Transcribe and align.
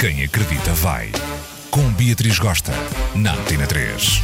Quem 0.00 0.24
acredita 0.24 0.72
vai. 0.72 1.12
Com 1.70 1.92
Beatriz 1.92 2.38
Gosta, 2.38 2.72
na 3.14 3.34
Antena 3.34 3.66
3. 3.66 4.22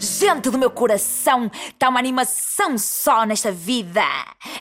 Gente 0.00 0.48
do 0.48 0.56
meu 0.56 0.70
coração, 0.70 1.50
está 1.68 1.90
uma 1.90 1.98
animação 1.98 2.78
só 2.78 3.26
nesta 3.26 3.52
vida. 3.52 4.00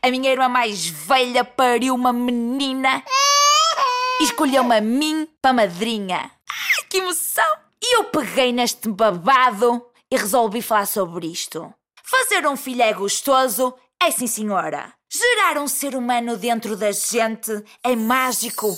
A 0.00 0.10
minha 0.10 0.30
irmã 0.30 0.48
mais 0.48 0.86
velha 0.86 1.44
pariu 1.44 1.94
uma 1.94 2.14
menina 2.14 3.04
e 4.18 4.24
escolheu-me 4.24 4.78
a 4.78 4.80
mim 4.80 5.28
para 5.42 5.52
madrinha. 5.52 6.16
Ai, 6.16 6.84
que 6.88 6.96
emoção! 6.96 7.58
E 7.82 7.96
eu 7.96 8.04
peguei 8.04 8.52
neste 8.52 8.88
babado 8.88 9.84
e 10.10 10.16
resolvi 10.16 10.62
falar 10.62 10.86
sobre 10.86 11.26
isto. 11.26 11.74
Fazer 12.02 12.46
um 12.46 12.56
filho 12.56 12.80
é 12.80 12.94
gostoso, 12.94 13.74
é 14.02 14.10
sim 14.10 14.26
senhora. 14.26 14.94
Gerar 15.26 15.58
um 15.58 15.66
ser 15.66 15.96
humano 15.96 16.36
dentro 16.36 16.76
da 16.76 16.92
gente 16.92 17.50
é 17.82 17.96
mágico. 17.96 18.76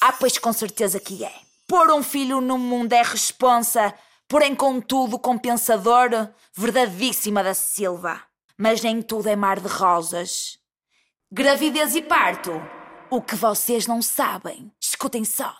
Ah, 0.00 0.12
pois 0.12 0.38
com 0.38 0.52
certeza 0.52 1.00
que 1.00 1.24
é. 1.24 1.32
Pôr 1.66 1.90
um 1.90 2.04
filho 2.04 2.40
no 2.40 2.56
mundo 2.56 2.92
é 2.92 3.02
responsa, 3.02 3.92
porém 4.28 4.54
contudo 4.54 5.18
compensador, 5.18 6.28
verdadíssima 6.54 7.42
da 7.42 7.52
Silva. 7.52 8.22
Mas 8.56 8.80
nem 8.80 9.02
tudo 9.02 9.28
é 9.28 9.34
mar 9.34 9.58
de 9.58 9.66
rosas. 9.66 10.56
Gravidez 11.32 11.96
e 11.96 12.02
parto. 12.02 12.52
O 13.10 13.20
que 13.20 13.34
vocês 13.34 13.88
não 13.88 14.00
sabem. 14.00 14.70
Escutem 14.80 15.24
só. 15.24 15.52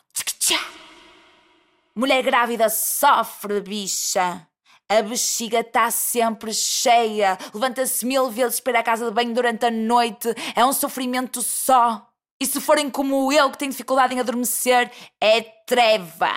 Mulher 1.97 2.23
grávida 2.23 2.69
sofre, 2.69 3.61
bicha. 3.61 4.47
A 4.89 5.03
bexiga 5.03 5.61
está 5.61 5.91
sempre 5.91 6.55
cheia. 6.55 7.37
Levanta-se 7.53 8.07
mil 8.07 8.31
vezes 8.31 8.61
para 8.61 8.75
ir 8.75 8.77
à 8.77 8.83
casa 8.85 9.05
de 9.07 9.11
banho 9.11 9.35
durante 9.35 9.67
a 9.67 9.71
noite. 9.71 10.33
É 10.55 10.65
um 10.65 10.73
sofrimento 10.73 11.43
só. 11.43 12.07
E 12.41 12.47
se 12.47 12.61
forem 12.61 12.89
como 12.89 13.33
eu, 13.33 13.51
que 13.51 13.59
tenho 13.59 13.73
dificuldade 13.73 14.15
em 14.15 14.21
adormecer, 14.21 14.93
é 15.21 15.41
treva. 15.67 16.31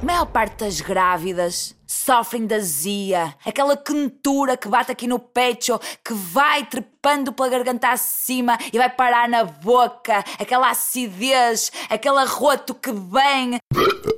A 0.00 0.04
maior 0.04 0.26
parte 0.26 0.58
das 0.58 0.80
grávidas 0.80 1.74
sofrem 1.84 2.46
de 2.46 2.54
azia, 2.54 3.34
aquela 3.44 3.76
quentura 3.76 4.56
que 4.56 4.68
bate 4.68 4.92
aqui 4.92 5.08
no 5.08 5.18
pecho, 5.18 5.76
que 6.04 6.14
vai 6.14 6.64
trepando 6.64 7.32
pela 7.32 7.48
garganta 7.48 7.88
acima 7.88 8.56
e 8.72 8.78
vai 8.78 8.88
parar 8.88 9.28
na 9.28 9.42
boca, 9.42 10.24
aquela 10.38 10.70
acidez, 10.70 11.72
aquele 11.90 12.18
arroto 12.18 12.76
que 12.76 12.92
vem. 12.92 13.58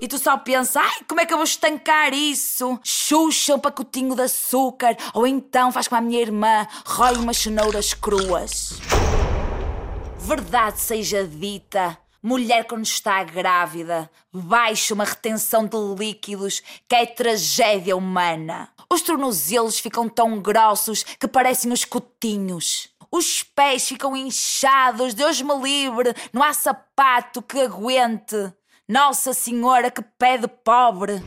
E 0.03 0.07
tu 0.07 0.19
só 0.19 0.37
pensas, 0.37 0.77
ai, 0.77 1.01
como 1.09 1.23
é 1.23 1.25
que 1.25 1.33
eu 1.33 1.39
vou 1.39 1.45
estancar 1.45 2.13
isso? 2.13 2.79
Xuxa 2.85 3.55
um 3.55 3.59
pacotinho 3.59 4.15
de 4.15 4.23
açúcar, 4.23 4.95
ou 5.15 5.27
então 5.27 5.73
faz 5.73 5.89
com 5.89 5.97
a 5.97 6.01
minha 6.03 6.21
irmã, 6.21 6.67
rói 6.85 7.17
umas 7.17 7.39
cenouras 7.39 7.95
cruas. 7.95 8.79
Verdade 10.19 10.79
seja 10.79 11.27
dita, 11.27 11.97
mulher 12.23 12.65
quando 12.65 12.85
está 12.85 13.23
grávida, 13.25 14.11
baixa 14.33 14.95
uma 14.95 15.05
retenção 15.05 15.67
de 15.67 15.77
líquidos 15.99 16.63
que 16.89 16.95
é 16.95 17.07
tragédia 17.07 17.97
humana. 17.97 18.69
Os 18.93 19.03
tornozelos 19.03 19.79
ficam 19.79 20.09
tão 20.09 20.41
grossos 20.41 21.03
que 21.03 21.29
parecem 21.29 21.73
os 21.73 21.85
cotinhos. 21.85 22.89
Os 23.11 23.43
pés 23.43 23.89
ficam 23.89 24.17
inchados, 24.17 25.15
Deus 25.15 25.41
me 25.43 25.55
livre, 25.61 26.15
não 26.33 26.43
há 26.43 26.53
sapato 26.53 27.43
que 27.43 27.61
aguente. 27.61 28.53
Nossa 28.89 29.33
Senhora, 29.33 29.91
que 29.91 30.03
pé 30.03 30.39
de 30.39 30.49
pobre! 30.49 31.23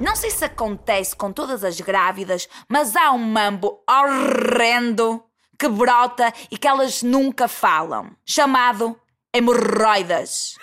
Não 0.00 0.16
sei 0.16 0.30
se 0.30 0.44
acontece 0.44 1.14
com 1.14 1.32
todas 1.32 1.62
as 1.62 1.80
grávidas, 1.80 2.48
mas 2.68 2.96
há 2.96 3.12
um 3.12 3.18
mambo 3.18 3.82
horrendo 3.88 5.22
que 5.58 5.68
brota 5.68 6.32
e 6.50 6.58
que 6.58 6.66
elas 6.66 7.02
nunca 7.02 7.46
falam, 7.46 8.10
chamado 8.26 8.98
hemorroidas. 9.34 10.56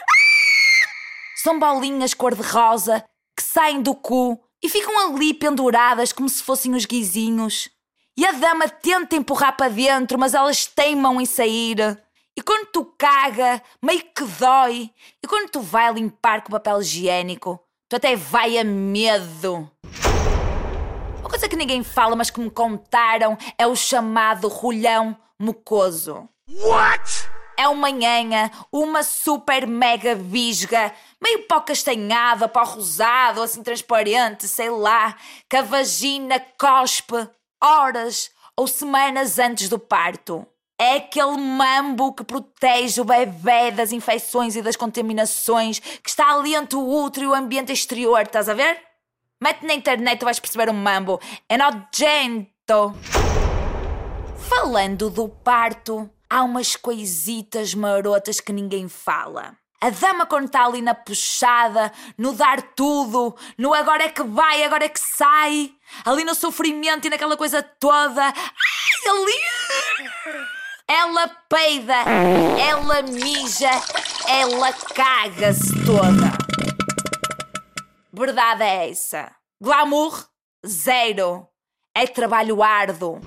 São 1.44 1.60
bolinhas 1.60 2.14
cor-de-rosa 2.14 3.04
que 3.36 3.44
saem 3.44 3.82
do 3.82 3.94
cu 3.94 4.42
e 4.64 4.70
ficam 4.70 4.98
ali 5.08 5.34
penduradas 5.34 6.14
como 6.14 6.30
se 6.30 6.42
fossem 6.42 6.74
os 6.74 6.86
guizinhos. 6.86 7.70
E 8.18 8.26
a 8.26 8.32
dama 8.32 8.70
tenta 8.70 9.16
empurrar 9.16 9.58
para 9.58 9.70
dentro, 9.70 10.18
mas 10.18 10.34
elas 10.34 10.66
teimam 10.66 11.20
em 11.20 11.26
sair. 11.26 12.02
E 12.38 12.42
quando 12.42 12.68
tu 12.68 12.86
caga, 12.98 13.62
meio 13.84 14.04
que 14.04 14.24
dói. 14.40 14.90
E 15.22 15.28
quando 15.28 15.50
tu 15.50 15.60
vai 15.60 15.92
limpar 15.92 16.42
com 16.42 16.52
papel 16.52 16.80
higiênico, 16.80 17.60
tu 17.90 17.98
até 17.98 18.16
vai 18.16 18.58
a 18.58 18.64
medo. 18.64 19.70
Uma 21.20 21.30
coisa 21.30 21.50
que 21.50 21.56
ninguém 21.56 21.84
fala, 21.84 22.16
mas 22.16 22.30
que 22.30 22.40
me 22.40 22.50
contaram, 22.50 23.38
é 23.58 23.68
o 23.68 23.76
chamado 23.76 24.48
rolhão 24.48 25.18
mucoso. 25.40 26.30
What? 26.48 27.31
É 27.62 27.68
uma 27.68 27.92
nhanha, 27.92 28.52
uma 28.72 29.04
super 29.04 29.68
mega 29.68 30.16
visga, 30.16 30.92
meio 31.22 31.44
pó 31.44 31.60
castanhada, 31.62 32.48
pó 32.48 32.64
rosado, 32.64 33.40
assim 33.40 33.62
transparente, 33.62 34.48
sei 34.48 34.72
lá, 34.72 35.16
que 35.48 35.58
a 35.58 35.62
vagina 35.62 36.44
cospe 36.58 37.30
horas 37.64 38.32
ou 38.58 38.68
semanas 38.68 39.38
antes 39.38 39.70
do 39.70 39.78
parto. 39.78 40.44
É 40.80 40.96
aquele 40.96 41.38
mambo 41.38 42.14
que 42.14 42.24
protege 42.24 43.00
o 43.00 43.06
bebê 43.06 43.70
das 43.70 43.92
infecções 43.92 44.56
e 44.56 44.64
das 44.64 44.76
contaminações, 44.76 45.78
que 45.78 46.10
está 46.10 46.34
ali 46.34 46.56
entre 46.56 46.78
o 46.78 47.04
útero 47.04 47.28
e 47.28 47.30
o 47.30 47.36
ambiente 47.36 47.72
exterior, 47.72 48.24
estás 48.24 48.50
a 48.50 48.56
ver? 48.56 48.82
Mete 49.40 49.68
na 49.68 49.76
internet 49.76 50.18
tu 50.18 50.26
vais 50.26 50.40
perceber 50.40 50.68
o 50.68 50.74
mambo. 50.74 51.22
É 51.48 51.56
nojento. 51.60 52.96
Falando 54.50 55.12
do 55.12 55.30
parto, 55.30 56.10
há 56.32 56.44
umas 56.44 56.78
coisitas 56.78 57.76
marotas 57.76 58.40
que 58.40 58.54
ninguém 58.54 58.88
fala. 58.88 59.54
A 59.82 59.90
dama 59.90 60.26
quando 60.26 60.46
está 60.46 60.66
ali 60.66 60.82
na 60.82 60.96
puxada, 60.96 61.92
no 62.18 62.34
dar 62.34 62.62
tudo, 62.62 63.36
no 63.58 63.74
agora 63.74 64.04
é 64.04 64.10
que 64.10 64.24
vai, 64.24 64.64
agora 64.64 64.86
é 64.86 64.90
que 64.90 65.00
sai, 65.00 65.72
ali 66.06 66.24
no 66.24 66.34
sofrimento 66.34 67.06
e 67.06 67.10
naquela 67.10 67.36
coisa 67.36 67.62
toda. 67.62 68.24
Ai, 68.24 69.10
ali! 69.10 70.46
Ela 70.88 71.28
peida, 71.50 71.96
ela 72.60 73.02
mija, 73.02 73.72
ela 74.28 74.72
caga-se 74.72 75.74
toda. 75.86 76.32
Verdade 78.14 78.64
é 78.64 78.90
essa. 78.90 79.32
Glamour, 79.62 80.28
zero. 80.66 81.48
É 81.94 82.08
trabalho 82.08 82.64
árduo. 82.64 83.20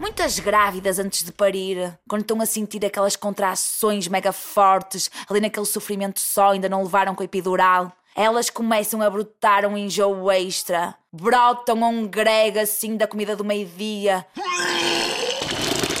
Muitas 0.00 0.38
grávidas 0.38 0.98
antes 0.98 1.24
de 1.24 1.32
parir, 1.32 1.98
quando 2.08 2.22
estão 2.22 2.40
a 2.40 2.46
sentir 2.46 2.84
aquelas 2.84 3.16
contrações 3.16 4.06
mega 4.06 4.32
fortes, 4.32 5.10
ali 5.28 5.40
naquele 5.40 5.66
sofrimento 5.66 6.20
só, 6.20 6.50
ainda 6.50 6.68
não 6.68 6.82
levaram 6.82 7.14
com 7.14 7.22
a 7.22 7.24
epidural, 7.24 7.92
elas 8.14 8.48
começam 8.48 9.02
a 9.02 9.10
brotar 9.10 9.66
um 9.66 9.76
enjoo 9.76 10.30
extra. 10.30 10.94
Brotam 11.12 11.82
um 11.82 12.06
grego 12.06 12.60
assim 12.60 12.96
da 12.96 13.06
comida 13.06 13.34
do 13.34 13.44
meio-dia. 13.44 14.26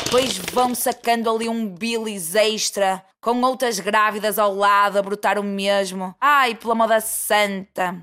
Depois 0.04 0.38
vão 0.52 0.74
sacando 0.74 1.28
ali 1.30 1.48
um 1.48 1.68
bilis 1.68 2.34
extra, 2.34 3.04
com 3.20 3.40
outras 3.42 3.78
grávidas 3.78 4.38
ao 4.38 4.54
lado 4.54 4.98
a 4.98 5.02
brotar 5.02 5.38
o 5.38 5.44
mesmo. 5.44 6.14
Ai, 6.20 6.54
pela 6.54 6.74
moda 6.74 7.00
santa! 7.00 7.96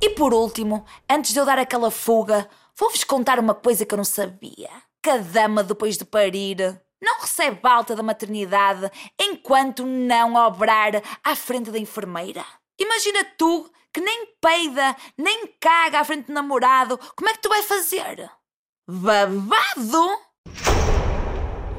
E 0.00 0.10
por 0.10 0.32
último, 0.32 0.84
antes 1.10 1.32
de 1.32 1.40
eu 1.40 1.44
dar 1.44 1.58
aquela 1.58 1.90
fuga, 1.90 2.48
vou-vos 2.78 3.02
contar 3.04 3.38
uma 3.38 3.54
coisa 3.54 3.84
que 3.84 3.92
eu 3.92 3.96
não 3.96 4.04
sabia. 4.04 4.70
Que 5.02 5.10
a 5.10 5.18
dama, 5.18 5.62
depois 5.62 5.98
de 5.98 6.04
parir, 6.04 6.80
não 7.02 7.20
recebe 7.20 7.60
alta 7.62 7.94
da 7.96 8.02
maternidade 8.02 8.90
enquanto 9.20 9.84
não 9.84 10.34
obrar 10.34 10.92
à 11.24 11.34
frente 11.34 11.70
da 11.70 11.78
enfermeira. 11.78 12.44
Imagina 12.78 13.24
tu 13.36 13.70
que 13.92 14.00
nem 14.00 14.26
peida, 14.40 14.96
nem 15.16 15.46
caga 15.60 16.00
à 16.00 16.04
frente 16.04 16.26
do 16.26 16.32
namorado, 16.32 16.98
como 17.16 17.28
é 17.28 17.32
que 17.32 17.40
tu 17.40 17.48
vai 17.48 17.62
fazer? 17.62 18.30
Babado! 18.86 20.28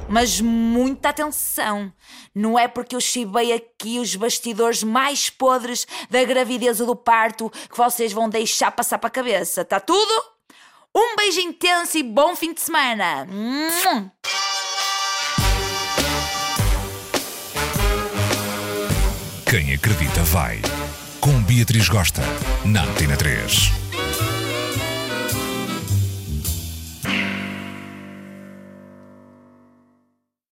Mas 0.09 0.41
muita 0.41 1.09
atenção! 1.09 1.93
Não 2.33 2.57
é 2.57 2.67
porque 2.67 2.95
eu 2.95 2.99
chibei 2.99 3.53
aqui 3.53 3.99
os 3.99 4.15
bastidores 4.15 4.83
mais 4.83 5.29
podres 5.29 5.85
da 6.09 6.23
gravidez 6.23 6.81
ou 6.81 6.87
do 6.87 6.95
parto 6.95 7.49
que 7.49 7.77
vocês 7.77 8.11
vão 8.11 8.27
deixar 8.27 8.71
passar 8.71 8.97
para 8.97 9.07
a 9.07 9.11
cabeça, 9.11 9.63
tá 9.63 9.79
tudo? 9.79 10.38
Um 11.01 11.15
beijo 11.15 11.39
intenso 11.39 11.97
e 11.97 12.03
bom 12.03 12.35
fim 12.35 12.53
de 12.53 12.59
semana! 12.59 13.25
Quem 19.49 19.73
acredita 19.73 20.21
vai. 20.23 20.59
Com 21.21 21.41
Beatriz 21.43 21.87
Gosta, 21.87 22.21
na 22.65 22.83
Antena 22.83 23.15
3. 23.15 23.78